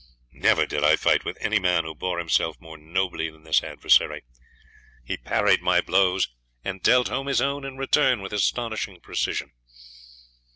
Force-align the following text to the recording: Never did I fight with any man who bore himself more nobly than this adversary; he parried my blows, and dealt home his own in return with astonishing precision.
Never 0.33 0.65
did 0.65 0.83
I 0.83 0.95
fight 0.95 1.25
with 1.25 1.37
any 1.41 1.59
man 1.59 1.83
who 1.83 1.93
bore 1.93 2.17
himself 2.17 2.59
more 2.59 2.75
nobly 2.75 3.29
than 3.29 3.43
this 3.43 3.61
adversary; 3.61 4.23
he 5.05 5.15
parried 5.15 5.61
my 5.61 5.79
blows, 5.79 6.27
and 6.63 6.81
dealt 6.81 7.09
home 7.09 7.27
his 7.27 7.39
own 7.39 7.63
in 7.63 7.77
return 7.77 8.19
with 8.19 8.33
astonishing 8.33 8.99
precision. 8.99 9.51